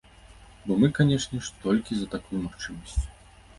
[0.65, 3.01] Бо мы, канечне ж, толькі за такую магчымасць.